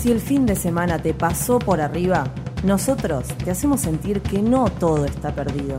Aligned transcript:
Si 0.00 0.12
el 0.12 0.20
fin 0.20 0.46
de 0.46 0.54
semana 0.54 0.98
te 0.98 1.14
pasó 1.14 1.58
por 1.58 1.80
arriba, 1.80 2.24
nosotros 2.64 3.26
te 3.44 3.50
hacemos 3.50 3.80
sentir 3.80 4.20
que 4.20 4.40
no 4.40 4.66
todo 4.66 5.04
está 5.04 5.34
perdido. 5.34 5.78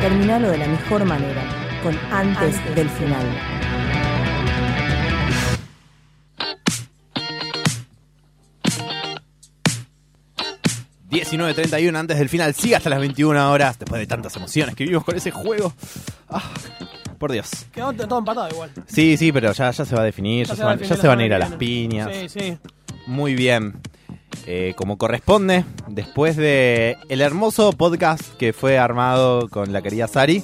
Terminalo 0.00 0.50
de 0.50 0.58
la 0.58 0.66
mejor 0.66 1.04
manera, 1.04 1.42
con 1.82 1.96
antes, 2.12 2.56
del 2.74 2.88
final. 2.88 3.26
19.31 11.10 11.96
antes 11.96 12.18
del 12.18 12.28
final, 12.28 12.54
sigue 12.54 12.76
hasta 12.76 12.88
las 12.88 13.00
21 13.00 13.50
horas, 13.50 13.78
después 13.78 14.00
de 14.00 14.06
tantas 14.06 14.36
emociones 14.36 14.76
que 14.76 14.84
vivimos 14.84 15.04
con 15.04 15.16
ese 15.16 15.32
juego. 15.32 15.72
Ah, 16.28 16.42
por 17.20 17.30
Dios. 17.30 17.66
Quedó 17.70 17.92
todo 17.92 18.18
empatado 18.18 18.48
igual. 18.48 18.70
Sí, 18.86 19.16
sí, 19.18 19.30
pero 19.30 19.52
ya, 19.52 19.70
ya 19.70 19.84
se 19.84 19.94
va 19.94 20.00
a 20.00 20.04
definir, 20.04 20.46
ya, 20.46 20.56
se, 20.56 20.64
van, 20.64 20.78
ya 20.78 20.96
se 20.96 21.06
van 21.06 21.20
a 21.20 21.26
ir 21.26 21.34
a 21.34 21.38
las 21.38 21.50
la 21.50 21.58
piñas. 21.58 22.10
Sí, 22.12 22.28
sí. 22.28 22.58
Muy 23.06 23.34
bien. 23.34 23.74
Eh, 24.46 24.74
como 24.76 24.96
corresponde, 24.96 25.64
después 25.88 26.36
de 26.36 26.96
el 27.08 27.20
hermoso 27.20 27.72
podcast 27.72 28.22
que 28.36 28.52
fue 28.52 28.78
armado 28.78 29.48
con 29.48 29.72
la 29.72 29.82
querida 29.82 30.08
Sari, 30.08 30.42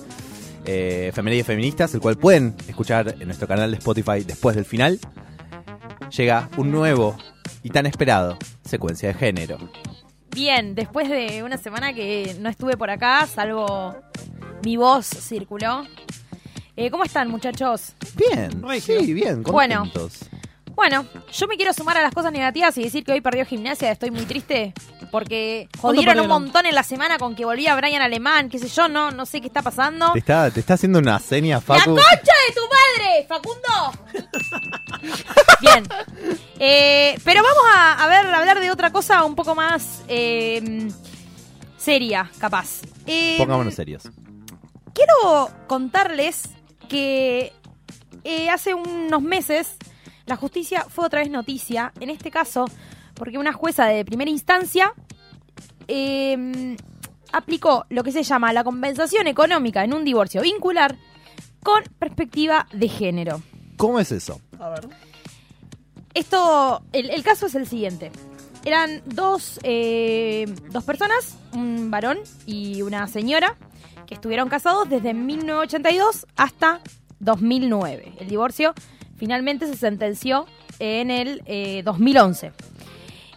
eh, 0.67 1.13
y 1.15 1.43
Feministas, 1.43 1.95
el 1.95 2.01
cual 2.01 2.17
pueden 2.17 2.55
escuchar 2.69 3.15
en 3.19 3.27
nuestro 3.27 3.49
canal 3.49 3.71
de 3.71 3.79
Spotify 3.79 4.23
después 4.25 4.55
del 4.55 4.67
final, 4.67 4.99
llega 6.15 6.51
un 6.57 6.71
nuevo 6.71 7.17
y 7.63 7.71
tan 7.71 7.87
esperado 7.87 8.37
secuencia 8.65 9.09
de 9.09 9.15
género. 9.15 9.59
Bien, 10.31 10.75
después 10.75 11.09
de 11.09 11.43
una 11.43 11.57
semana 11.57 11.95
que 11.95 12.37
no 12.41 12.51
estuve 12.51 12.77
por 12.77 12.91
acá, 12.91 13.27
salvo 13.27 13.97
mi 14.63 14.77
voz 14.77 15.07
circuló. 15.07 15.85
Eh, 16.77 16.91
¿Cómo 16.91 17.05
están, 17.05 17.29
muchachos? 17.29 17.93
Bien, 18.15 18.63
Regio. 18.63 19.01
sí, 19.01 19.13
bien, 19.15 19.43
Bueno. 19.43 19.81
contentos. 19.81 20.19
Bueno, 20.75 21.07
yo 21.33 21.47
me 21.47 21.57
quiero 21.57 21.73
sumar 21.73 21.97
a 21.97 22.03
las 22.03 22.13
cosas 22.13 22.33
negativas 22.33 22.77
y 22.77 22.83
decir 22.83 23.03
que 23.03 23.13
hoy 23.13 23.23
perdió 23.23 23.47
gimnasia. 23.47 23.91
Estoy 23.91 24.11
muy 24.11 24.27
triste 24.27 24.75
porque 25.11 25.71
jodieron 25.81 26.21
un 26.21 26.29
montón 26.29 26.67
en 26.67 26.75
la 26.75 26.83
semana 26.83 27.17
con 27.17 27.35
que 27.35 27.47
volvía 27.47 27.75
Brian 27.77 28.03
Alemán, 28.03 28.51
qué 28.51 28.59
sé 28.59 28.69
yo, 28.69 28.87
no, 28.87 29.11
no 29.11 29.25
sé 29.25 29.41
qué 29.41 29.47
está 29.47 29.63
pasando. 29.63 30.13
Te 30.13 30.19
está, 30.19 30.51
te 30.51 30.61
está 30.61 30.75
haciendo 30.75 30.99
una 30.99 31.19
seña, 31.19 31.55
¡La 31.57 31.61
Facu. 31.63 31.95
concha 31.95 32.05
de 32.13 32.55
tu 32.55 32.61
madre, 32.69 33.27
Facundo! 33.27 34.37
Bien. 35.63 35.89
Eh, 36.59 37.19
pero 37.25 37.43
vamos 37.43 37.63
a, 37.75 38.05
a 38.05 38.09
ver, 38.09 38.27
a 38.27 38.39
hablar 38.39 38.61
de 38.61 38.71
otra 38.71 38.91
cosa 38.93 39.25
un 39.25 39.35
poco 39.35 39.55
más 39.55 40.03
eh, 40.09 40.89
seria, 41.79 42.31
capaz. 42.39 42.83
Eh, 43.07 43.37
Pongámonos 43.39 43.75
serios. 43.75 44.03
quiero 44.93 45.51
contarles 45.67 46.51
que 46.89 47.53
eh, 48.25 48.51
hace 48.51 48.75
unos 48.75 49.23
meses 49.23 49.77
la 50.27 50.37
justicia 50.37 50.85
fue 50.89 51.07
otra 51.07 51.21
vez 51.21 51.31
noticia, 51.31 51.93
en 52.01 52.11
este 52.11 52.31
caso 52.31 52.67
porque 53.15 53.39
una 53.39 53.53
jueza 53.53 53.87
de 53.87 54.05
primera 54.05 54.31
instancia 54.31 54.93
eh, 55.89 56.77
aplicó 57.33 57.87
lo 57.89 58.03
que 58.03 58.13
se 58.13 58.23
llama 58.23 58.53
la 58.53 58.65
compensación 58.65 59.27
económica 59.27 59.85
en 59.85 59.95
un 59.95 60.05
divorcio 60.05 60.43
vincular 60.43 60.97
con 61.63 61.83
perspectiva 61.99 62.67
de 62.73 62.89
género. 62.89 63.43
¿Cómo 63.77 63.99
es 64.01 64.13
eso? 64.13 64.41
A 64.59 64.69
ver. 64.71 64.89
Esto, 66.15 66.83
el, 66.93 67.11
el 67.11 67.23
caso 67.23 67.47
es 67.47 67.55
el 67.55 67.67
siguiente. 67.67 68.11
Eran 68.65 69.03
dos, 69.05 69.61
eh, 69.63 70.47
dos 70.71 70.83
personas, 70.85 71.37
un 71.53 71.91
varón 71.91 72.19
y 72.47 72.83
una 72.83 73.07
señora, 73.07 73.57
que 74.07 74.15
estuvieron 74.15 74.49
casados 74.49 74.89
desde 74.89 75.15
1982 75.15 76.27
hasta 76.37 76.81
2009. 77.21 78.15
El 78.21 78.29
divorcio 78.29 78.75
finalmente 79.17 79.67
se 79.67 79.77
sentenció 79.77 80.47
en 80.79 81.11
el 81.11 81.43
eh, 81.47 81.83
2011. 81.85 82.53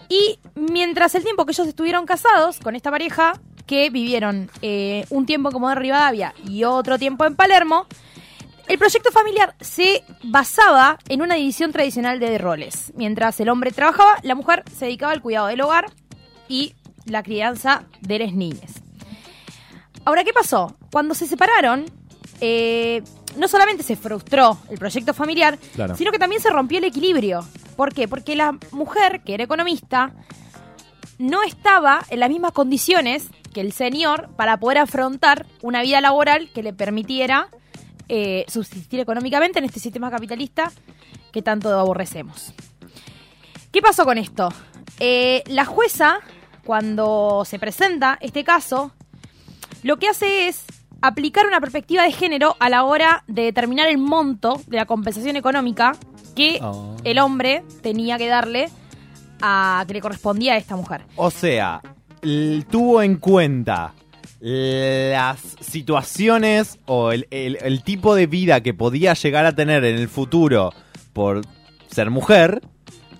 Y 0.09 0.39
mientras 0.55 1.13
el 1.15 1.23
tiempo 1.23 1.45
que 1.45 1.51
ellos 1.51 1.67
estuvieron 1.67 2.05
casados 2.05 2.59
con 2.59 2.75
esta 2.75 2.91
pareja, 2.91 3.33
que 3.67 3.91
vivieron 3.91 4.49
eh, 4.63 5.05
un 5.11 5.27
tiempo 5.27 5.51
como 5.51 5.69
de 5.69 5.75
Rivadavia 5.75 6.33
y 6.43 6.63
otro 6.63 6.97
tiempo 6.97 7.25
en 7.25 7.35
Palermo, 7.35 7.85
el 8.67 8.79
proyecto 8.79 9.11
familiar 9.11 9.55
se 9.61 10.03
basaba 10.23 10.97
en 11.07 11.21
una 11.21 11.35
división 11.35 11.71
tradicional 11.71 12.19
de 12.19 12.37
roles. 12.39 12.91
Mientras 12.95 13.39
el 13.39 13.49
hombre 13.49 13.71
trabajaba, 13.71 14.17
la 14.23 14.33
mujer 14.33 14.63
se 14.75 14.85
dedicaba 14.85 15.11
al 15.11 15.21
cuidado 15.21 15.47
del 15.47 15.61
hogar 15.61 15.85
y 16.47 16.73
la 17.05 17.21
crianza 17.21 17.83
de 18.01 18.19
las 18.19 18.33
niñas. 18.33 18.81
Ahora, 20.05 20.23
¿qué 20.23 20.33
pasó? 20.33 20.75
Cuando 20.91 21.13
se 21.13 21.27
separaron, 21.27 21.85
eh, 22.41 23.03
no 23.37 23.47
solamente 23.47 23.83
se 23.83 23.95
frustró 23.95 24.57
el 24.69 24.77
proyecto 24.77 25.13
familiar, 25.13 25.57
Claro. 25.75 25.95
sino 25.95 26.11
que 26.11 26.19
también 26.19 26.41
se 26.41 26.49
rompió 26.49 26.77
el 26.79 26.83
equilibrio. 26.85 27.45
¿Por 27.75 27.93
qué? 27.93 28.07
Porque 28.07 28.35
la 28.35 28.57
mujer, 28.71 29.21
que 29.23 29.33
era 29.35 29.43
economista, 29.43 30.11
no 31.17 31.43
estaba 31.43 32.03
en 32.09 32.19
las 32.21 32.29
mismas 32.29 32.53
condiciones 32.53 33.27
que 33.53 33.61
el 33.61 33.71
señor 33.73 34.29
para 34.35 34.57
poder 34.57 34.77
afrontar 34.79 35.45
una 35.61 35.81
vida 35.81 36.01
laboral 36.01 36.49
que 36.53 36.63
le 36.63 36.73
permitiera 36.73 37.49
eh, 38.07 38.45
subsistir 38.47 38.99
económicamente 38.99 39.59
en 39.59 39.65
este 39.65 39.79
sistema 39.79 40.09
capitalista 40.09 40.71
que 41.31 41.41
tanto 41.41 41.77
aborrecemos. 41.77 42.53
¿Qué 43.71 43.81
pasó 43.81 44.03
con 44.05 44.17
esto? 44.17 44.49
Eh, 44.99 45.43
la 45.47 45.65
jueza, 45.65 46.19
cuando 46.65 47.43
se 47.45 47.59
presenta 47.59 48.17
este 48.21 48.43
caso, 48.43 48.91
lo 49.83 49.97
que 49.97 50.07
hace 50.07 50.47
es 50.47 50.63
aplicar 51.01 51.45
una 51.47 51.59
perspectiva 51.61 52.03
de 52.03 52.11
género 52.11 52.55
a 52.59 52.69
la 52.69 52.83
hora 52.83 53.23
de 53.27 53.43
determinar 53.43 53.87
el 53.87 53.97
monto 53.97 54.61
de 54.67 54.77
la 54.77 54.85
compensación 54.85 55.35
económica 55.35 55.95
que 56.35 56.59
Oh. 56.61 56.95
el 57.03 57.19
hombre 57.19 57.63
tenía 57.81 58.17
que 58.17 58.27
darle 58.27 58.69
a 59.41 59.83
que 59.87 59.93
le 59.93 60.01
correspondía 60.01 60.53
a 60.53 60.57
esta 60.57 60.75
mujer. 60.75 61.01
O 61.15 61.31
sea, 61.31 61.81
tuvo 62.69 63.01
en 63.01 63.15
cuenta 63.15 63.93
las 64.41 65.39
situaciones 65.61 66.79
o 66.85 67.11
el, 67.11 67.27
el- 67.31 67.57
el 67.61 67.83
tipo 67.83 68.15
de 68.15 68.27
vida 68.27 68.61
que 68.61 68.73
podía 68.73 69.13
llegar 69.13 69.45
a 69.45 69.53
tener 69.55 69.83
en 69.85 69.95
el 69.97 70.09
futuro 70.09 70.73
por 71.13 71.41
ser 71.89 72.09
mujer 72.09 72.61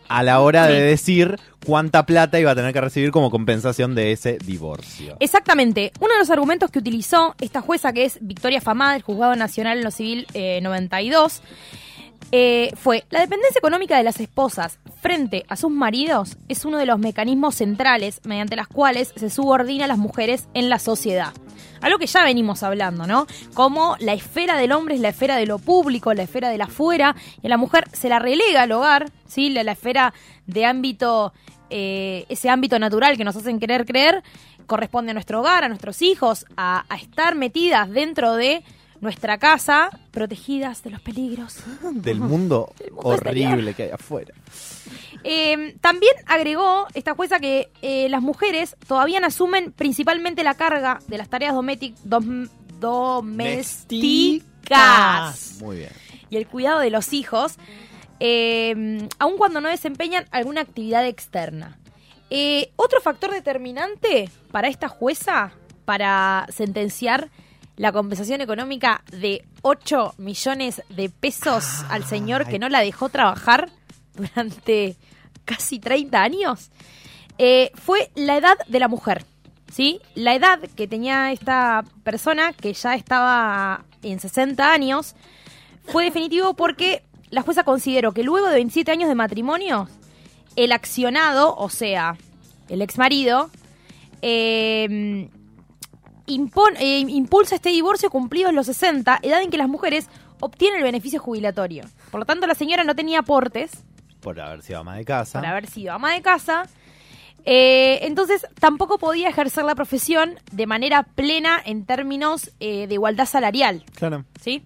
a 0.09 0.23
la 0.23 0.41
hora 0.41 0.67
de 0.67 0.81
decir 0.81 1.39
cuánta 1.65 2.05
plata 2.05 2.39
iba 2.39 2.51
a 2.51 2.55
tener 2.55 2.73
que 2.73 2.81
recibir 2.81 3.11
como 3.11 3.31
compensación 3.31 3.95
de 3.95 4.11
ese 4.11 4.37
divorcio. 4.43 5.15
Exactamente. 5.19 5.91
Uno 5.99 6.13
de 6.13 6.19
los 6.19 6.29
argumentos 6.29 6.71
que 6.71 6.79
utilizó 6.79 7.35
esta 7.39 7.61
jueza, 7.61 7.93
que 7.93 8.05
es 8.05 8.17
Victoria 8.21 8.59
Famada, 8.59 8.93
del 8.93 9.03
Juzgado 9.03 9.35
Nacional 9.35 9.77
en 9.77 9.83
lo 9.83 9.91
Civil 9.91 10.27
eh, 10.33 10.59
92, 10.61 11.41
eh, 12.31 12.71
fue 12.75 13.05
la 13.09 13.21
dependencia 13.21 13.57
económica 13.57 13.97
de 13.97 14.03
las 14.03 14.19
esposas 14.19 14.77
frente 15.01 15.45
a 15.47 15.55
sus 15.55 15.71
maridos 15.71 16.37
es 16.47 16.65
uno 16.65 16.77
de 16.77 16.85
los 16.85 16.99
mecanismos 16.99 17.55
centrales 17.55 18.21
mediante 18.23 18.55
las 18.55 18.67
cuales 18.67 19.13
se 19.15 19.29
subordina 19.29 19.85
a 19.85 19.87
las 19.87 19.97
mujeres 19.97 20.47
en 20.53 20.69
la 20.69 20.77
sociedad. 20.77 21.33
Algo 21.81 21.97
que 21.97 22.07
ya 22.07 22.23
venimos 22.23 22.63
hablando, 22.63 23.07
¿no? 23.07 23.27
Como 23.53 23.95
la 23.99 24.13
esfera 24.13 24.57
del 24.57 24.71
hombre 24.71 24.95
es 24.95 25.01
la 25.01 25.09
esfera 25.09 25.37
de 25.37 25.45
lo 25.45 25.59
público, 25.59 26.13
la 26.13 26.23
esfera 26.23 26.49
del 26.49 26.61
afuera, 26.61 27.15
y 27.41 27.47
a 27.47 27.49
la 27.49 27.57
mujer 27.57 27.87
se 27.93 28.09
la 28.09 28.19
relega 28.19 28.63
al 28.63 28.71
hogar, 28.71 29.09
¿sí? 29.27 29.49
La, 29.49 29.63
la 29.63 29.73
esfera 29.73 30.13
de 30.45 30.65
ámbito, 30.65 31.33
eh, 31.69 32.25
ese 32.29 32.49
ámbito 32.49 32.79
natural 32.79 33.17
que 33.17 33.23
nos 33.23 33.35
hacen 33.35 33.59
querer 33.59 33.85
creer, 33.85 34.23
corresponde 34.65 35.11
a 35.11 35.13
nuestro 35.13 35.39
hogar, 35.39 35.63
a 35.63 35.69
nuestros 35.69 36.01
hijos, 36.01 36.45
a 36.57 36.85
estar 37.01 37.35
metidas 37.35 37.89
dentro 37.89 38.35
de 38.35 38.63
nuestra 39.01 39.37
casa, 39.37 39.89
protegidas 40.11 40.83
de 40.83 40.89
los 40.91 41.01
peligros. 41.01 41.57
Del 41.93 42.19
mundo 42.19 42.73
mundo 42.91 43.13
exterior. 43.13 43.53
horrible 43.53 43.73
que 43.73 43.83
hay 43.83 43.89
afuera. 43.91 44.33
Eh, 45.23 45.75
también 45.81 46.13
agregó 46.25 46.87
esta 46.93 47.13
jueza 47.15 47.39
que 47.39 47.69
eh, 47.81 48.07
las 48.09 48.21
mujeres 48.21 48.75
todavía 48.87 49.19
asumen 49.19 49.71
principalmente 49.71 50.43
la 50.43 50.55
carga 50.55 50.99
de 51.07 51.17
las 51.17 51.29
tareas 51.29 51.53
dom- 51.53 52.49
domésticas 52.79 55.57
Muy 55.61 55.77
bien. 55.77 55.89
y 56.29 56.37
el 56.37 56.47
cuidado 56.47 56.79
de 56.79 56.89
los 56.89 57.13
hijos, 57.13 57.57
eh, 58.19 59.07
aun 59.19 59.37
cuando 59.37 59.61
no 59.61 59.69
desempeñan 59.69 60.25
alguna 60.31 60.61
actividad 60.61 61.05
externa. 61.05 61.77
Eh, 62.29 62.71
otro 62.75 63.01
factor 63.01 63.31
determinante 63.31 64.29
para 64.51 64.67
esta 64.67 64.87
jueza, 64.87 65.51
para 65.85 66.45
sentenciar 66.49 67.29
la 67.79 67.93
compensación 67.93 68.41
económica 68.41 69.05
de 69.09 69.45
8 69.61 70.15
millones 70.17 70.83
de 70.89 71.09
pesos 71.09 71.85
al 71.89 72.03
señor 72.03 72.45
que 72.45 72.59
no 72.59 72.67
la 72.67 72.81
dejó 72.81 73.07
trabajar 73.07 73.69
durante 74.15 74.97
casi 75.45 75.79
30 75.79 76.21
años, 76.21 76.71
eh, 77.37 77.71
fue 77.75 78.11
la 78.15 78.35
edad 78.35 78.57
de 78.67 78.79
la 78.79 78.89
mujer. 78.89 79.23
¿Sí? 79.71 80.01
La 80.13 80.35
edad 80.35 80.59
que 80.75 80.87
tenía 80.89 81.31
esta 81.31 81.85
persona, 82.03 82.51
que 82.51 82.73
ya 82.73 82.95
estaba 82.95 83.85
en 84.03 84.19
60 84.19 84.73
años, 84.73 85.15
fue 85.85 86.03
definitivo 86.03 86.55
porque 86.55 87.03
la 87.29 87.43
jueza 87.43 87.63
consideró 87.63 88.11
que 88.11 88.23
luego 88.23 88.47
de 88.47 88.55
27 88.55 88.91
años 88.91 89.07
de 89.07 89.15
matrimonio, 89.15 89.87
el 90.57 90.73
accionado, 90.73 91.55
o 91.55 91.69
sea, 91.69 92.17
el 92.67 92.81
ex 92.81 92.97
marido, 92.97 93.49
eh, 94.21 95.29
impon- 96.29 96.77
eh, 96.79 96.99
impulsa 96.99 97.55
este 97.55 97.69
divorcio 97.69 98.09
cumplidos 98.09 98.53
los 98.53 98.65
60, 98.67 99.19
edad 99.21 99.41
en 99.41 99.49
que 99.49 99.57
las 99.57 99.67
mujeres 99.69 100.07
obtienen 100.39 100.77
el 100.79 100.83
beneficio 100.83 101.19
jubilatorio. 101.19 101.83
Por 102.11 102.19
lo 102.21 102.25
tanto, 102.25 102.47
la 102.47 102.55
señora 102.55 102.83
no 102.83 102.95
tenía 102.95 103.19
aportes 103.19 103.71
Por 104.21 104.39
haber 104.39 104.61
sido 104.61 104.79
ama 104.79 104.95
de 104.95 105.05
casa. 105.05 105.39
por 105.39 105.47
haber 105.47 105.67
sido 105.67 105.93
ama 105.93 106.13
de 106.13 106.21
casa. 106.21 106.63
Eh, 107.45 107.99
entonces 108.05 108.45
tampoco 108.59 108.97
podía 108.99 109.29
ejercer 109.29 109.63
la 109.63 109.73
profesión 109.75 110.39
de 110.51 110.67
manera 110.67 111.03
plena 111.03 111.61
en 111.63 111.85
términos 111.85 112.51
eh, 112.59 112.85
de 112.87 112.93
igualdad 112.93 113.25
salarial. 113.25 113.83
Claro. 113.95 114.25
¿sí? 114.41 114.63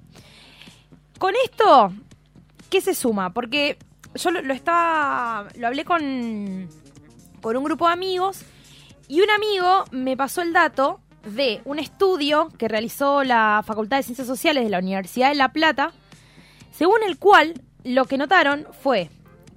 Con 1.19 1.33
esto, 1.45 1.93
¿qué 2.69 2.81
se 2.81 2.93
suma? 2.95 3.31
Porque 3.33 3.77
yo 4.15 4.31
lo, 4.31 4.41
lo 4.41 4.53
estaba. 4.53 5.47
lo 5.57 5.67
hablé 5.67 5.85
con, 5.85 6.67
con 7.41 7.55
un 7.55 7.63
grupo 7.63 7.87
de 7.87 7.93
amigos 7.93 8.41
y 9.07 9.21
un 9.21 9.29
amigo 9.29 9.85
me 9.91 10.17
pasó 10.17 10.41
el 10.41 10.51
dato 10.53 10.99
de 11.23 11.61
un 11.65 11.79
estudio 11.79 12.49
que 12.57 12.67
realizó 12.67 13.23
la 13.23 13.63
Facultad 13.65 13.97
de 13.97 14.03
Ciencias 14.03 14.27
Sociales 14.27 14.63
de 14.63 14.69
la 14.69 14.79
Universidad 14.79 15.29
de 15.29 15.35
La 15.35 15.53
Plata, 15.53 15.91
según 16.71 17.03
el 17.05 17.17
cual 17.17 17.53
lo 17.83 18.05
que 18.05 18.17
notaron 18.17 18.67
fue 18.81 19.09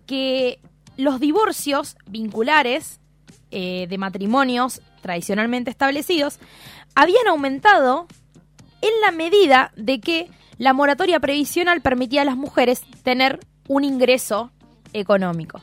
que 0.07 0.61
los 0.97 1.21
divorcios 1.21 1.97
vinculares 2.07 3.01
eh, 3.51 3.87
de 3.89 3.99
matrimonios 3.99 4.81
tradicionalmente 5.03 5.71
establecidos 5.71 6.39
habían 6.95 7.27
aumentado 7.29 8.07
en 8.81 9.01
la 9.03 9.11
medida 9.11 9.73
de 9.77 10.01
que 10.01 10.31
la 10.59 10.73
moratoria 10.73 11.21
previsional 11.21 11.81
permitía 11.81 12.23
a 12.23 12.25
las 12.25 12.37
mujeres 12.37 12.83
tener 13.03 13.41
un 13.69 13.85
ingreso 13.85 14.51
económico. 14.93 15.61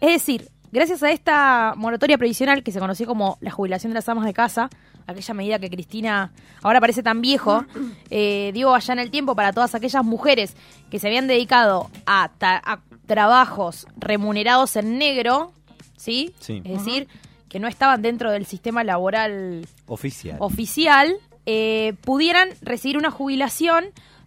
Es 0.00 0.10
decir, 0.10 0.48
gracias 0.72 1.02
a 1.02 1.10
esta 1.10 1.74
moratoria 1.76 2.18
previsional 2.18 2.62
que 2.62 2.72
se 2.72 2.80
conoció 2.80 3.06
como 3.06 3.38
la 3.40 3.50
jubilación 3.50 3.90
de 3.90 3.96
las 3.96 4.08
amas 4.08 4.24
de 4.24 4.32
casa, 4.32 4.70
aquella 5.06 5.34
medida 5.34 5.58
que 5.58 5.70
Cristina 5.70 6.32
ahora 6.62 6.80
parece 6.80 7.02
tan 7.02 7.20
viejo, 7.20 7.64
eh, 8.10 8.50
digo 8.54 8.74
allá 8.74 8.92
en 8.94 8.98
el 9.00 9.10
tiempo 9.10 9.34
para 9.36 9.52
todas 9.52 9.74
aquellas 9.74 10.04
mujeres 10.04 10.56
que 10.90 10.98
se 10.98 11.06
habían 11.08 11.26
dedicado 11.26 11.90
a, 12.06 12.30
ta- 12.38 12.60
a 12.64 12.80
trabajos 13.06 13.86
remunerados 13.96 14.76
en 14.76 14.98
negro, 14.98 15.52
¿sí? 15.96 16.34
Sí. 16.40 16.60
Es 16.64 16.84
decir, 16.84 17.08
que 17.48 17.60
no 17.60 17.68
estaban 17.68 18.02
dentro 18.02 18.30
del 18.32 18.46
sistema 18.46 18.82
laboral 18.84 19.66
Oficial. 19.86 20.36
oficial 20.40 21.14
eh, 21.46 21.94
pudieran 22.02 22.48
recibir 22.60 22.98
una 22.98 23.12
jubilación 23.12 23.86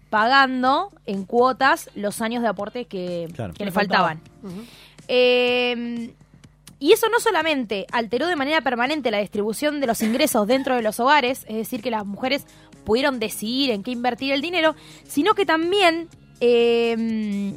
pagando 0.10 0.92
en 1.06 1.26
cuotas 1.26 1.90
los 1.94 2.22
años 2.22 2.42
de 2.42 2.48
aporte 2.48 2.86
que, 2.86 3.28
Claro. 3.36 3.54
que 3.54 3.60
le 3.60 3.66
Le 3.66 3.72
faltaba. 3.72 4.16
faltaban. 4.42 4.66
Eh, 5.10 6.12
y 6.80 6.94
eso 6.94 7.10
no 7.10 7.20
solamente 7.20 7.86
alteró 7.92 8.28
de 8.28 8.36
manera 8.36 8.62
permanente 8.62 9.12
la 9.12 9.20
distribución 9.20 9.80
de 9.80 9.88
los 9.88 10.02
ingresos 10.02 10.48
dentro 10.48 10.76
de 10.76 10.82
los 10.82 11.00
hogares, 11.00 11.46
es 11.48 11.56
decir, 11.56 11.82
que 11.82 11.92
las 11.92 12.06
mujeres 12.06 12.46
pudieron 12.86 13.20
decidir 13.20 13.72
en 13.72 13.84
qué 13.84 13.92
invertir 13.92 14.32
el 14.32 14.42
dinero, 14.42 14.76
sino 15.04 15.34
que 15.34 15.46
también 15.46 16.08
eh, 16.40 17.54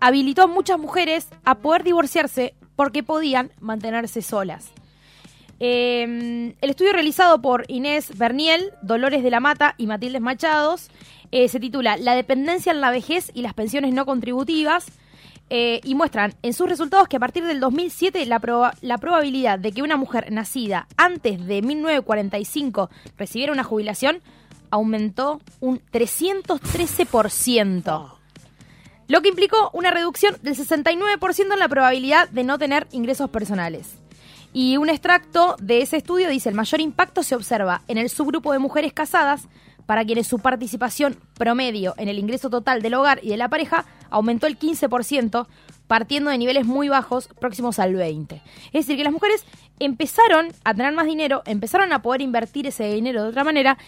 habilitó 0.00 0.42
a 0.42 0.46
muchas 0.46 0.78
mujeres 0.78 1.28
a 1.44 1.56
poder 1.56 1.82
divorciarse 1.82 2.54
porque 2.76 3.02
podían 3.02 3.50
mantenerse 3.60 4.22
solas. 4.22 4.70
Eh, 5.60 6.54
el 6.60 6.70
estudio 6.70 6.92
realizado 6.92 7.42
por 7.42 7.64
Inés 7.68 8.16
Berniel, 8.16 8.72
Dolores 8.82 9.24
de 9.24 9.30
la 9.30 9.40
Mata 9.40 9.74
y 9.76 9.88
Matilde 9.88 10.20
Machados 10.20 10.88
eh, 11.32 11.48
se 11.48 11.58
titula 11.58 11.96
La 11.96 12.14
dependencia 12.14 12.70
en 12.70 12.80
la 12.80 12.90
vejez 12.90 13.30
y 13.34 13.42
las 13.42 13.54
pensiones 13.54 13.92
no 13.92 14.06
contributivas 14.06 14.86
eh, 15.50 15.80
y 15.84 15.94
muestran 15.94 16.34
en 16.42 16.52
sus 16.52 16.68
resultados 16.68 17.08
que 17.08 17.16
a 17.16 17.20
partir 17.20 17.44
del 17.44 17.60
2007 17.60 18.26
la, 18.26 18.74
la 18.80 18.98
probabilidad 18.98 19.58
de 19.58 19.72
que 19.72 19.82
una 19.82 19.96
mujer 19.96 20.30
nacida 20.30 20.86
antes 20.96 21.46
de 21.46 21.62
1945 21.62 22.90
recibiera 23.16 23.52
una 23.52 23.64
jubilación 23.64 24.20
aumentó 24.70 25.40
un 25.60 25.80
313%. 25.92 28.18
Lo 29.08 29.22
que 29.22 29.30
implicó 29.30 29.70
una 29.72 29.90
reducción 29.90 30.36
del 30.42 30.54
69% 30.54 31.52
en 31.52 31.58
la 31.58 31.68
probabilidad 31.68 32.28
de 32.28 32.44
no 32.44 32.58
tener 32.58 32.86
ingresos 32.92 33.30
personales. 33.30 33.94
Y 34.52 34.76
un 34.76 34.90
extracto 34.90 35.56
de 35.60 35.80
ese 35.80 35.96
estudio 35.96 36.28
dice, 36.28 36.50
el 36.50 36.54
mayor 36.54 36.80
impacto 36.80 37.22
se 37.22 37.34
observa 37.34 37.82
en 37.88 37.96
el 37.96 38.10
subgrupo 38.10 38.52
de 38.52 38.58
mujeres 38.58 38.92
casadas, 38.92 39.48
para 39.88 40.04
quienes 40.04 40.26
su 40.26 40.38
participación 40.38 41.16
promedio 41.38 41.94
en 41.96 42.10
el 42.10 42.18
ingreso 42.18 42.50
total 42.50 42.82
del 42.82 42.92
hogar 42.92 43.20
y 43.22 43.30
de 43.30 43.38
la 43.38 43.48
pareja 43.48 43.86
aumentó 44.10 44.46
el 44.46 44.58
15%, 44.58 45.46
partiendo 45.86 46.30
de 46.30 46.36
niveles 46.36 46.66
muy 46.66 46.90
bajos, 46.90 47.30
próximos 47.40 47.78
al 47.78 47.94
20%. 47.94 48.42
Es 48.66 48.84
decir, 48.84 48.98
que 48.98 49.04
las 49.04 49.14
mujeres 49.14 49.46
empezaron 49.78 50.48
a 50.62 50.74
tener 50.74 50.92
más 50.92 51.06
dinero, 51.06 51.40
empezaron 51.46 51.90
a 51.94 52.02
poder 52.02 52.20
invertir 52.20 52.66
ese 52.66 52.92
dinero 52.92 53.22
de 53.22 53.30
otra 53.30 53.44
manera 53.44 53.78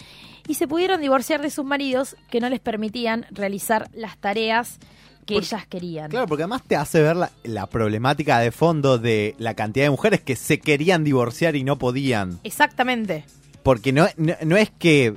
y 0.48 0.54
se 0.54 0.66
pudieron 0.66 1.02
divorciar 1.02 1.42
de 1.42 1.50
sus 1.50 1.66
maridos 1.66 2.16
que 2.30 2.40
no 2.40 2.48
les 2.48 2.60
permitían 2.60 3.26
realizar 3.30 3.90
las 3.92 4.16
tareas 4.16 4.78
que 5.26 5.34
ellas 5.34 5.66
querían. 5.66 6.08
Claro, 6.08 6.26
porque 6.26 6.44
además 6.44 6.62
te 6.66 6.76
hace 6.76 7.02
ver 7.02 7.16
la, 7.16 7.30
la 7.44 7.66
problemática 7.66 8.38
de 8.38 8.52
fondo 8.52 8.96
de 8.96 9.34
la 9.36 9.52
cantidad 9.52 9.84
de 9.84 9.90
mujeres 9.90 10.22
que 10.22 10.34
se 10.34 10.60
querían 10.60 11.04
divorciar 11.04 11.56
y 11.56 11.62
no 11.62 11.76
podían. 11.76 12.40
Exactamente. 12.42 13.26
Porque 13.62 13.92
no, 13.92 14.06
no, 14.16 14.32
no 14.46 14.56
es 14.56 14.70
que 14.70 15.14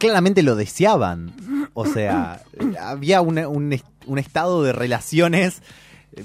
claramente 0.00 0.42
lo 0.42 0.56
deseaban. 0.56 1.32
O 1.74 1.86
sea, 1.86 2.42
había 2.80 3.20
un, 3.20 3.38
un 4.06 4.18
estado 4.18 4.64
de 4.64 4.72
relaciones 4.72 5.62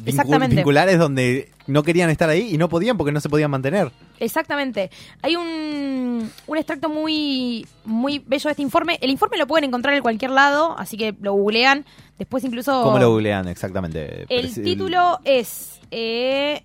Exactamente. 0.05 0.55
vinculares 0.55 0.97
donde 0.97 1.51
no 1.67 1.83
querían 1.83 2.09
estar 2.09 2.29
ahí 2.29 2.53
y 2.53 2.57
no 2.57 2.69
podían 2.69 2.97
porque 2.97 3.11
no 3.11 3.19
se 3.19 3.29
podían 3.29 3.51
mantener. 3.51 3.91
Exactamente. 4.19 4.89
Hay 5.21 5.35
un, 5.35 6.31
un 6.47 6.57
extracto 6.57 6.89
muy, 6.89 7.67
muy 7.83 8.19
bello 8.19 8.47
de 8.47 8.51
este 8.51 8.61
informe. 8.63 8.97
El 9.01 9.11
informe 9.11 9.37
lo 9.37 9.45
pueden 9.45 9.65
encontrar 9.65 9.93
en 9.95 10.01
cualquier 10.01 10.31
lado, 10.31 10.75
así 10.77 10.97
que 10.97 11.13
lo 11.21 11.33
googlean. 11.33 11.85
Después 12.17 12.43
incluso... 12.43 12.81
¿Cómo 12.83 12.97
lo 12.97 13.11
googlean 13.11 13.47
exactamente? 13.47 14.25
El 14.29 14.53
título 14.53 15.19
es... 15.23 15.79
Eh, 15.91 16.63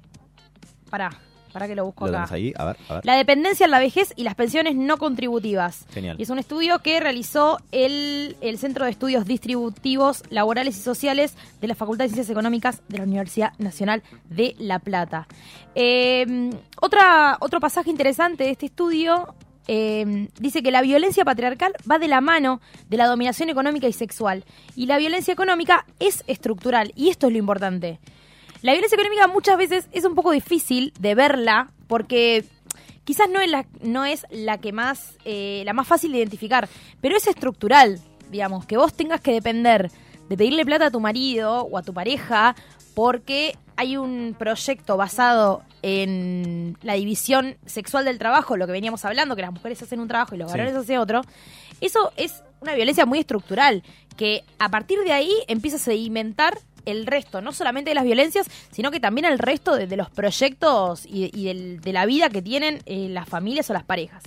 pará, 0.88 1.10
para 1.52 1.66
que 1.66 1.74
lo 1.74 1.84
busco 1.84 2.06
¿Lo 2.06 2.18
acá. 2.18 2.26
tenés 2.26 2.32
ahí? 2.32 2.52
A 2.56 2.64
ver, 2.66 2.76
a 2.88 2.94
ver. 2.94 3.06
La 3.06 3.16
dependencia 3.16 3.64
en 3.64 3.70
la 3.70 3.78
vejez 3.78 4.12
y 4.16 4.24
las 4.24 4.34
pensiones 4.34 4.76
no 4.76 4.96
contributivas. 4.98 5.86
Genial. 5.92 6.16
Y 6.18 6.22
es 6.22 6.30
un 6.30 6.38
estudio 6.38 6.78
que 6.80 7.00
realizó 7.00 7.58
el, 7.72 8.36
el 8.40 8.58
Centro 8.58 8.84
de 8.84 8.90
Estudios 8.90 9.26
Distributivos 9.26 10.22
Laborales 10.30 10.76
y 10.76 10.80
Sociales 10.80 11.34
de 11.60 11.68
la 11.68 11.74
Facultad 11.74 12.04
de 12.04 12.10
Ciencias 12.10 12.30
Económicas 12.30 12.82
de 12.88 12.98
la 12.98 13.04
Universidad 13.04 13.52
Nacional 13.58 14.02
de 14.28 14.54
La 14.58 14.78
Plata. 14.78 15.26
Eh, 15.74 16.50
otra, 16.80 17.36
otro 17.40 17.60
pasaje 17.60 17.90
interesante 17.90 18.44
de 18.44 18.50
este 18.50 18.66
estudio 18.66 19.34
eh, 19.72 20.28
dice 20.40 20.62
que 20.64 20.72
la 20.72 20.82
violencia 20.82 21.24
patriarcal 21.24 21.72
va 21.88 22.00
de 22.00 22.08
la 22.08 22.20
mano 22.20 22.60
de 22.88 22.96
la 22.96 23.06
dominación 23.06 23.50
económica 23.50 23.86
y 23.86 23.92
sexual. 23.92 24.44
Y 24.74 24.86
la 24.86 24.98
violencia 24.98 25.32
económica 25.32 25.86
es 26.00 26.24
estructural. 26.26 26.92
Y 26.96 27.10
esto 27.10 27.28
es 27.28 27.32
lo 27.32 27.38
importante. 27.38 28.00
La 28.62 28.72
violencia 28.72 28.96
económica 28.96 29.26
muchas 29.26 29.56
veces 29.56 29.88
es 29.92 30.04
un 30.04 30.14
poco 30.14 30.32
difícil 30.32 30.92
de 30.98 31.14
verla 31.14 31.70
porque 31.86 32.44
quizás 33.04 33.28
no 33.30 33.40
es 33.40 33.50
la, 33.50 33.66
no 33.82 34.04
es 34.04 34.26
la 34.30 34.58
que 34.58 34.72
más, 34.72 35.14
eh, 35.24 35.62
la 35.64 35.72
más 35.72 35.86
fácil 35.88 36.12
de 36.12 36.18
identificar, 36.18 36.68
pero 37.00 37.16
es 37.16 37.26
estructural, 37.26 37.98
digamos, 38.30 38.66
que 38.66 38.76
vos 38.76 38.92
tengas 38.94 39.20
que 39.20 39.32
depender 39.32 39.90
de 40.28 40.36
pedirle 40.36 40.64
plata 40.64 40.86
a 40.86 40.90
tu 40.90 41.00
marido 41.00 41.62
o 41.62 41.78
a 41.78 41.82
tu 41.82 41.92
pareja 41.94 42.54
porque 42.94 43.56
hay 43.76 43.96
un 43.96 44.36
proyecto 44.38 44.96
basado 44.98 45.62
en 45.82 46.76
la 46.82 46.94
división 46.94 47.56
sexual 47.64 48.04
del 48.04 48.18
trabajo, 48.18 48.56
lo 48.58 48.66
que 48.66 48.72
veníamos 48.72 49.04
hablando, 49.06 49.34
que 49.36 49.42
las 49.42 49.52
mujeres 49.52 49.82
hacen 49.82 50.00
un 50.00 50.08
trabajo 50.08 50.34
y 50.34 50.38
los 50.38 50.50
Sí. 50.52 50.58
varones 50.58 50.76
hacen 50.76 50.98
otro. 50.98 51.22
Eso 51.80 52.12
es 52.16 52.42
una 52.60 52.74
violencia 52.74 53.06
muy 53.06 53.18
estructural, 53.20 53.82
que 54.18 54.44
a 54.58 54.68
partir 54.68 54.98
de 55.00 55.12
ahí 55.12 55.32
empieza 55.48 55.76
a 55.78 55.80
sedimentar 55.80 56.58
el 56.86 57.06
resto, 57.06 57.40
no 57.40 57.52
solamente 57.52 57.90
de 57.90 57.94
las 57.94 58.04
violencias, 58.04 58.46
sino 58.70 58.90
que 58.90 59.00
también 59.00 59.24
el 59.24 59.38
resto 59.38 59.76
de, 59.76 59.86
de 59.86 59.96
los 59.96 60.10
proyectos 60.10 61.04
y, 61.06 61.30
y 61.38 61.44
del- 61.46 61.80
de 61.80 61.92
la 61.92 62.06
vida 62.06 62.30
que 62.30 62.42
tienen 62.42 62.80
eh, 62.86 63.08
las 63.10 63.28
familias 63.28 63.68
o 63.70 63.72
las 63.72 63.84
parejas. 63.84 64.22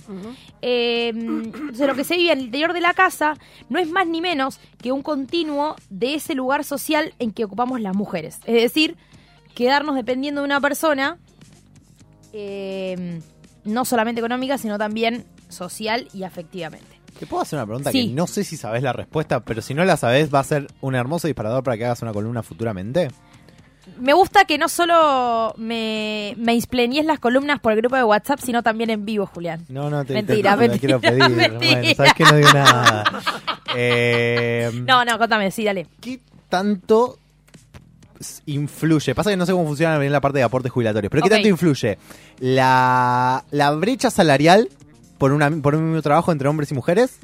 Eh, 0.62 1.08
entonces 1.14 1.86
lo 1.86 1.94
que 1.94 2.04
se 2.04 2.16
vive 2.16 2.32
en 2.32 2.38
el 2.38 2.44
interior 2.46 2.72
de 2.72 2.80
la 2.80 2.94
casa 2.94 3.34
no 3.68 3.78
es 3.78 3.88
más 3.90 4.06
ni 4.06 4.20
menos 4.20 4.58
que 4.80 4.92
un 4.92 5.02
continuo 5.02 5.76
de 5.90 6.14
ese 6.14 6.34
lugar 6.34 6.64
social 6.64 7.14
en 7.18 7.32
que 7.32 7.44
ocupamos 7.44 7.80
las 7.80 7.94
mujeres. 7.96 8.38
Es 8.46 8.54
decir, 8.62 8.96
quedarnos 9.54 9.94
dependiendo 9.96 10.40
de 10.40 10.46
una 10.46 10.60
persona, 10.60 11.18
eh, 12.32 13.20
no 13.64 13.84
solamente 13.84 14.20
económica, 14.20 14.58
sino 14.58 14.78
también 14.78 15.24
social 15.48 16.08
y 16.12 16.24
afectivamente. 16.24 16.93
¿Te 17.18 17.26
puedo 17.26 17.42
hacer 17.42 17.58
una 17.58 17.66
pregunta 17.66 17.90
Sí. 17.92 18.08
que 18.08 18.14
no 18.14 18.26
sé 18.26 18.44
si 18.44 18.56
sabes 18.56 18.82
la 18.82 18.92
respuesta, 18.92 19.40
pero 19.40 19.62
si 19.62 19.72
no 19.74 19.84
la 19.84 19.96
sabes 19.96 20.32
va 20.34 20.40
a 20.40 20.44
ser 20.44 20.66
un 20.80 20.94
hermoso 20.94 21.26
disparador 21.28 21.62
para 21.62 21.76
que 21.76 21.84
hagas 21.84 22.02
una 22.02 22.12
columna 22.12 22.42
futuramente? 22.42 23.08
Me 24.00 24.12
gusta 24.14 24.44
que 24.46 24.56
no 24.58 24.68
solo 24.68 25.54
me, 25.58 26.34
me 26.38 26.54
insplenies 26.54 27.04
las 27.04 27.20
columnas 27.20 27.60
por 27.60 27.72
el 27.72 27.78
grupo 27.78 27.96
de 27.96 28.02
WhatsApp, 28.02 28.40
sino 28.42 28.62
también 28.62 28.90
en 28.90 29.04
vivo, 29.04 29.26
Julián. 29.26 29.64
No, 29.68 29.90
no, 29.90 30.04
te, 30.04 30.14
Mentira, 30.14 30.56
te- 30.56 30.62
te 30.62 30.68
mentira, 30.68 30.98
quiero 30.98 31.00
pedir. 31.00 31.36
mentira. 31.36 31.80
Bueno, 31.80 31.94
sabes 31.94 32.14
que 32.14 32.24
no 32.24 32.36
digo 32.36 32.52
nada. 32.52 33.04
Eh, 33.76 34.70
No, 34.86 35.04
no, 35.04 35.18
contame, 35.18 35.50
sí, 35.50 35.64
dale. 35.64 35.86
¿Qué 36.00 36.20
tanto 36.48 37.18
influye? 38.46 39.14
Pasa 39.14 39.30
que 39.30 39.36
no 39.36 39.46
sé 39.46 39.52
cómo 39.52 39.66
funciona 39.66 39.98
bien 39.98 40.12
la 40.12 40.20
parte 40.20 40.38
de 40.38 40.44
aportes 40.44 40.72
jubilatorios, 40.72 41.10
pero 41.10 41.22
¿qué 41.22 41.30
tanto 41.30 41.48
influye 41.48 41.98
la, 42.38 43.44
la 43.50 43.70
brecha 43.72 44.10
salarial 44.10 44.68
por, 45.18 45.32
una, 45.32 45.50
por 45.50 45.74
un 45.74 45.86
mismo 45.86 46.02
trabajo 46.02 46.32
entre 46.32 46.48
hombres 46.48 46.70
y 46.70 46.74
mujeres 46.74 47.18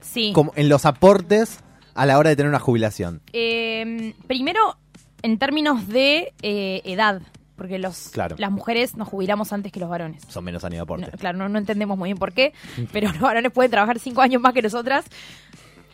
Sí. 0.00 0.32
como 0.34 0.52
en 0.56 0.68
los 0.68 0.86
aportes 0.86 1.58
a 1.94 2.06
la 2.06 2.18
hora 2.18 2.30
de 2.30 2.36
tener 2.36 2.48
una 2.48 2.60
jubilación? 2.60 3.20
Eh, 3.32 4.14
primero, 4.26 4.76
en 5.22 5.38
términos 5.38 5.88
de 5.88 6.32
eh, 6.42 6.80
edad, 6.84 7.20
porque 7.56 7.78
los, 7.78 8.08
Claro. 8.10 8.36
las 8.38 8.50
mujeres 8.52 8.96
nos 8.96 9.08
jubilamos 9.08 9.52
antes 9.52 9.72
que 9.72 9.80
los 9.80 9.88
varones. 9.88 10.22
Son 10.28 10.44
menos 10.44 10.62
años 10.64 10.76
de 10.76 10.82
aporte. 10.82 11.10
No, 11.10 11.18
claro, 11.18 11.36
no, 11.38 11.48
no 11.48 11.58
entendemos 11.58 11.98
muy 11.98 12.08
bien 12.08 12.18
por 12.18 12.32
qué, 12.32 12.52
pero 12.92 13.10
los 13.12 13.20
varones 13.20 13.50
pueden 13.52 13.70
trabajar 13.70 13.98
cinco 13.98 14.20
años 14.22 14.40
más 14.40 14.54
que 14.54 14.62
nosotras. 14.62 15.04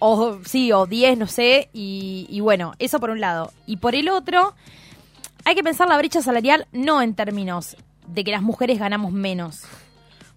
O 0.01 0.39
sí, 0.45 0.71
o 0.73 0.85
10, 0.87 1.17
no 1.17 1.27
sé. 1.27 1.71
Y, 1.73 2.27
y 2.29 2.41
bueno, 2.41 2.75
eso 2.79 3.01
por 3.01 3.09
un 3.11 3.21
lado. 3.21 3.53
Y 3.65 3.79
por 3.79 3.95
el 3.95 4.11
otro, 4.11 4.55
hay 5.47 5.55
que 5.55 5.63
pensar 5.63 5.89
la 5.89 5.97
brecha 5.97 6.21
salarial 6.21 6.67
no 6.73 7.01
en 7.01 7.15
términos 7.15 7.77
de 8.09 8.23
que 8.25 8.31
las 8.33 8.43
mujeres 8.43 8.79
ganamos 8.79 9.13
menos. 9.13 9.63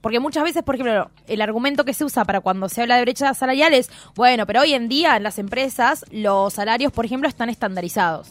Porque 0.07 0.21
muchas 0.21 0.45
veces, 0.45 0.63
por 0.63 0.75
ejemplo, 0.75 1.11
el 1.27 1.41
argumento 1.41 1.83
que 1.83 1.93
se 1.93 2.05
usa 2.05 2.23
para 2.23 2.39
cuando 2.39 2.69
se 2.69 2.81
habla 2.81 2.95
de 2.95 3.01
brecha 3.01 3.33
salarial 3.33 3.73
es, 3.73 3.89
bueno, 4.15 4.45
pero 4.45 4.61
hoy 4.61 4.73
en 4.73 4.87
día 4.87 5.17
en 5.17 5.23
las 5.23 5.37
empresas 5.37 6.05
los 6.11 6.53
salarios, 6.53 6.93
por 6.93 7.03
ejemplo, 7.03 7.27
están 7.27 7.49
estandarizados. 7.49 8.29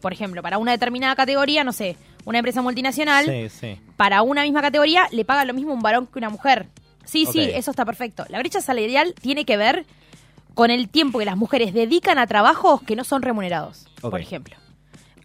Por 0.00 0.14
ejemplo, 0.14 0.40
para 0.40 0.56
una 0.56 0.72
determinada 0.72 1.14
categoría, 1.14 1.64
no 1.64 1.72
sé, 1.74 1.98
una 2.24 2.38
empresa 2.38 2.62
multinacional, 2.62 3.26
Sí, 3.26 3.50
sí. 3.50 3.78
para 3.98 4.22
una 4.22 4.44
misma 4.44 4.62
categoría 4.62 5.06
le 5.12 5.26
paga 5.26 5.44
lo 5.44 5.52
mismo 5.52 5.74
un 5.74 5.82
varón 5.82 6.06
que 6.06 6.18
una 6.18 6.30
mujer. 6.30 6.68
Sí, 7.04 7.26
sí, 7.26 7.40
eso 7.40 7.70
está 7.72 7.84
perfecto. 7.84 8.24
La 8.30 8.38
brecha 8.38 8.62
salarial 8.62 9.14
tiene 9.20 9.44
que 9.44 9.58
ver 9.58 9.84
con 10.54 10.70
el 10.70 10.88
tiempo 10.88 11.18
que 11.18 11.26
las 11.26 11.36
mujeres 11.36 11.74
dedican 11.74 12.16
a 12.16 12.26
trabajos 12.26 12.80
que 12.84 12.96
no 12.96 13.04
son 13.04 13.20
remunerados, 13.20 13.86
por 14.00 14.18
ejemplo. 14.18 14.56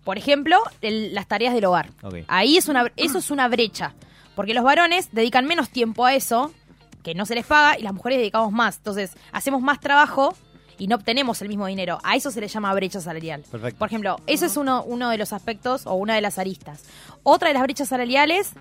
Por 0.04 0.18
ejemplo, 0.18 0.58
el- 0.82 1.16
las 1.16 1.28
tareas 1.28 1.54
del 1.54 1.64
hogar. 1.64 1.92
Ahí 2.28 2.58
es 2.58 2.68
una, 2.68 2.92
eso 2.98 3.20
es 3.20 3.32
una 3.32 3.48
brecha, 3.48 3.94
porque 4.38 4.54
los 4.54 4.64
varones 4.64 5.10
dedican 5.14 5.48
menos 5.48 5.72
tiempo 5.72 6.06
a 6.06 6.14
eso, 6.14 6.54
que 7.02 7.16
no 7.16 7.26
se 7.26 7.34
les 7.34 7.44
paga, 7.44 7.76
y 7.80 7.82
las 7.82 7.92
mujeres 7.92 8.20
dedicamos 8.20 8.52
más. 8.52 8.78
Entonces, 8.78 9.18
hacemos 9.32 9.64
más 9.64 9.80
trabajo 9.80 10.36
y 10.78 10.86
no 10.86 10.98
obtenemos 10.98 11.42
el 11.42 11.48
mismo 11.48 11.66
dinero. 11.66 11.98
A 12.04 12.16
eso 12.16 12.30
se 12.30 12.40
le 12.40 12.48
llama 12.48 12.72
brecha 12.76 13.02
salarial. 13.02 13.42
Perfecto. 13.50 13.80
Por 13.80 13.88
ejemplo, 13.88 14.18
ese 14.28 14.46
es 14.46 14.56
uno, 14.56 14.84
uno 14.84 15.10
de 15.10 15.18
los 15.18 15.34
aspectos 15.34 15.88
o 15.88 15.96
una 15.96 16.14
de 16.14 16.22
las 16.22 16.38
aristas. 16.38 16.84
Otra 17.24 17.48
de 17.48 17.56
las 17.56 17.64
brechas 17.64 17.88
salariales, 17.88 18.52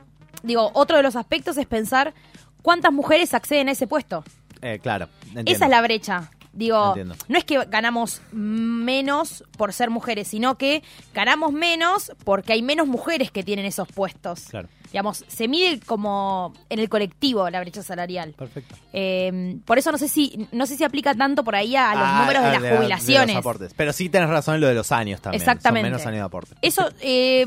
digo, 0.42 0.70
otro 0.72 0.96
de 0.96 1.02
los 1.02 1.14
aspectos 1.14 1.58
es 1.58 1.66
pensar 1.66 2.14
cuántas 2.62 2.90
mujeres 2.90 3.34
acceden 3.34 3.68
a 3.68 3.72
ese 3.72 3.86
puesto. 3.86 4.24
Eh, 4.62 4.78
claro. 4.82 5.10
entiendo. 5.26 5.52
Esa 5.52 5.66
es 5.66 5.70
la 5.70 5.82
brecha. 5.82 6.30
Digo, 6.54 6.88
Entiendo. 6.88 7.16
no 7.28 7.36
es 7.36 7.44
que 7.44 7.62
ganamos 7.66 8.22
menos 8.32 9.44
por 9.58 9.74
ser 9.74 9.90
mujeres, 9.90 10.28
sino 10.28 10.56
que 10.56 10.82
ganamos 11.12 11.52
menos 11.52 12.12
porque 12.24 12.54
hay 12.54 12.62
menos 12.62 12.86
mujeres 12.86 13.30
que 13.30 13.42
tienen 13.42 13.66
esos 13.66 13.88
puestos. 13.88 14.46
Claro. 14.48 14.70
Digamos, 14.92 15.24
se 15.28 15.48
mide 15.48 15.80
como 15.84 16.52
en 16.68 16.78
el 16.78 16.88
colectivo 16.88 17.48
la 17.50 17.60
brecha 17.60 17.82
salarial. 17.82 18.32
Perfecto. 18.36 18.74
Eh, 18.92 19.58
por 19.64 19.78
eso 19.78 19.92
no 19.92 19.98
sé 19.98 20.08
si 20.08 20.48
no 20.52 20.66
sé 20.66 20.76
si 20.76 20.84
aplica 20.84 21.14
tanto 21.14 21.44
por 21.44 21.54
ahí 21.54 21.76
a, 21.76 21.90
a 21.90 21.94
los 21.94 22.04
Ah, 22.06 22.20
números 22.20 22.42
de 22.44 22.50
las 22.52 22.62
de 22.62 22.76
jubilaciones. 22.76 23.34
los 23.34 23.40
aportes. 23.40 23.74
Pero 23.76 23.92
sí 23.92 24.08
tenés 24.08 24.28
razón 24.28 24.56
en 24.56 24.60
lo 24.62 24.66
de 24.68 24.74
los 24.74 24.92
años 24.92 25.20
también. 25.20 25.40
Exactamente. 25.42 25.86
Son 25.88 25.92
menos 25.92 26.06
años 26.06 26.18
de 26.20 26.24
aporte. 26.26 26.54
Eso, 26.62 26.88
eh, 27.00 27.46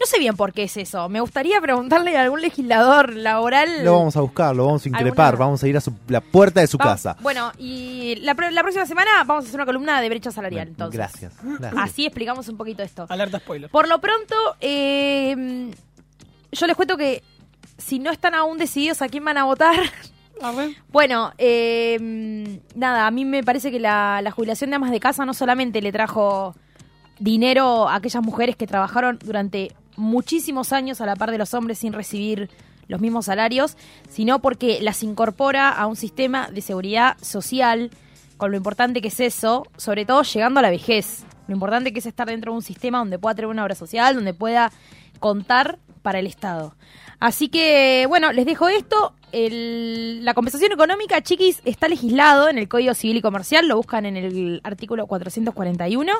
no 0.00 0.06
sé 0.06 0.18
bien 0.18 0.36
por 0.36 0.52
qué 0.52 0.64
es 0.64 0.76
eso. 0.76 1.08
Me 1.08 1.20
gustaría 1.20 1.60
preguntarle 1.60 2.16
a 2.16 2.22
algún 2.22 2.40
legislador 2.40 3.14
laboral. 3.14 3.84
Lo 3.84 3.96
vamos 3.98 4.16
a 4.16 4.20
buscar, 4.22 4.54
lo 4.56 4.66
vamos 4.66 4.84
a 4.84 4.88
increpar, 4.88 5.26
Alguna- 5.34 5.44
vamos 5.46 5.62
a 5.62 5.68
ir 5.68 5.76
a 5.76 5.80
su- 5.80 5.94
la 6.08 6.20
puerta 6.20 6.60
de 6.60 6.66
su 6.66 6.78
Vamos- 6.78 6.94
casa. 6.94 7.16
Bueno, 7.20 7.52
y 7.58 8.16
la, 8.16 8.34
próxima 8.34 8.86
semana 8.86 9.10
vamos 9.24 9.44
a 9.44 9.48
hacer 9.48 9.54
una 9.60 9.66
columna 9.66 10.00
de 10.00 10.08
brecha 10.08 10.32
salarial. 10.32 10.66
Entonces. 10.66 10.98
Gracias. 10.98 11.32
gracias. 11.42 11.74
Así 11.82 12.06
explicamos 12.06 12.48
un 12.48 12.56
poquito 12.56 12.82
esto. 12.82 13.06
Alerta 13.08 13.38
spoiler. 13.38 13.70
Por 13.70 13.86
lo 13.88 14.00
pronto, 14.00 14.34
eh, 14.60 15.70
yo 16.54 16.66
les 16.66 16.76
cuento 16.76 16.96
que 16.96 17.22
si 17.78 17.98
no 17.98 18.10
están 18.10 18.34
aún 18.34 18.58
decididos 18.58 19.02
a 19.02 19.08
quién 19.08 19.24
van 19.24 19.38
a 19.38 19.44
votar, 19.44 19.76
A 20.42 20.52
ver. 20.52 20.70
bueno, 20.92 21.32
eh, 21.38 22.58
nada, 22.74 23.06
a 23.06 23.10
mí 23.10 23.24
me 23.24 23.42
parece 23.42 23.70
que 23.70 23.80
la, 23.80 24.20
la 24.22 24.30
jubilación 24.30 24.70
de 24.70 24.76
amas 24.76 24.90
de 24.90 25.00
casa 25.00 25.24
no 25.24 25.34
solamente 25.34 25.82
le 25.82 25.92
trajo 25.92 26.54
dinero 27.18 27.88
a 27.88 27.96
aquellas 27.96 28.22
mujeres 28.22 28.56
que 28.56 28.66
trabajaron 28.66 29.18
durante 29.24 29.72
muchísimos 29.96 30.72
años 30.72 31.00
a 31.00 31.06
la 31.06 31.16
par 31.16 31.30
de 31.30 31.38
los 31.38 31.54
hombres 31.54 31.78
sin 31.78 31.92
recibir 31.92 32.50
los 32.88 33.00
mismos 33.00 33.26
salarios, 33.26 33.76
sino 34.08 34.40
porque 34.40 34.80
las 34.82 35.02
incorpora 35.02 35.70
a 35.70 35.86
un 35.86 35.96
sistema 35.96 36.48
de 36.50 36.60
seguridad 36.60 37.16
social, 37.22 37.90
con 38.36 38.50
lo 38.50 38.56
importante 38.56 39.00
que 39.00 39.08
es 39.08 39.20
eso, 39.20 39.66
sobre 39.76 40.04
todo 40.04 40.22
llegando 40.22 40.60
a 40.60 40.62
la 40.62 40.70
vejez. 40.70 41.24
Lo 41.46 41.54
importante 41.54 41.92
que 41.92 42.00
es 42.00 42.06
estar 42.06 42.26
dentro 42.26 42.52
de 42.52 42.56
un 42.56 42.62
sistema 42.62 42.98
donde 42.98 43.18
pueda 43.18 43.34
tener 43.34 43.48
una 43.48 43.62
obra 43.62 43.74
social, 43.74 44.14
donde 44.14 44.34
pueda 44.34 44.72
contar 45.20 45.78
para 46.04 46.18
el 46.20 46.26
Estado. 46.28 46.76
Así 47.18 47.48
que, 47.48 48.04
bueno, 48.08 48.32
les 48.32 48.44
dejo 48.46 48.68
esto. 48.68 49.14
El- 49.32 50.24
la 50.24 50.34
compensación 50.34 50.70
económica, 50.70 51.20
chiquis, 51.22 51.60
está 51.64 51.88
legislado 51.88 52.48
en 52.48 52.58
el 52.58 52.68
Código 52.68 52.92
Civil 52.94 53.16
y 53.16 53.22
Comercial. 53.22 53.66
Lo 53.66 53.76
buscan 53.78 54.04
en 54.06 54.16
el 54.16 54.60
artículo 54.62 55.06
441. 55.06 56.12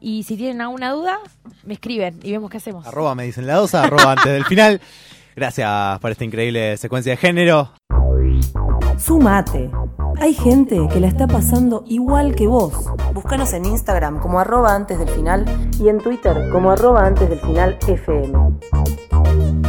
Y 0.00 0.24
si 0.24 0.36
tienen 0.36 0.60
alguna 0.60 0.90
duda, 0.90 1.18
me 1.64 1.74
escriben 1.74 2.18
y 2.22 2.32
vemos 2.32 2.50
qué 2.50 2.56
hacemos. 2.58 2.86
Arroba 2.86 3.14
me 3.14 3.22
dicen 3.24 3.46
la 3.46 3.54
dosa, 3.54 3.84
arroba 3.84 4.12
antes 4.12 4.32
del 4.32 4.44
final. 4.44 4.80
Gracias 5.36 5.98
por 6.00 6.10
esta 6.10 6.24
increíble 6.24 6.76
secuencia 6.76 7.12
de 7.12 7.16
género. 7.16 7.72
Sumate. 8.98 9.70
Hay 10.20 10.34
gente 10.34 10.78
que 10.92 11.00
la 11.00 11.08
está 11.08 11.26
pasando 11.26 11.84
igual 11.88 12.34
que 12.34 12.46
vos. 12.46 12.72
Búscanos 13.12 13.52
en 13.52 13.64
Instagram 13.64 14.20
como 14.20 14.38
arroba 14.38 14.74
antes 14.74 14.98
del 14.98 15.08
final 15.08 15.44
y 15.80 15.88
en 15.88 15.98
Twitter 15.98 16.48
como 16.50 16.70
arroba 16.70 17.04
antes 17.06 17.28
del 17.30 17.40
final 17.40 17.78
FM. 17.86 18.32
Música 19.10 19.63